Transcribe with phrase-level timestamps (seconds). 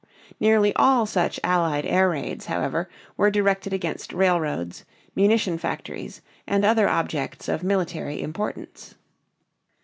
[0.39, 4.83] Nearly all such Allied air raids, however, were directed against railroads,
[5.15, 8.95] munition factories, and other objects of military importance.